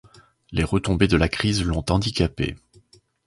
Les 0.51 0.63
retombées 0.63 1.07
de 1.07 1.15
la 1.15 1.29
crise 1.29 1.63
l'ont 1.63 1.85
handicapée. 1.89 2.55